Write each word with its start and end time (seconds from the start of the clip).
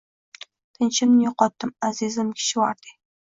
Tinchimni 0.77 1.19
yoʻqotdim, 1.27 1.73
azizim 1.91 2.33
Kishvardi! 2.41 2.99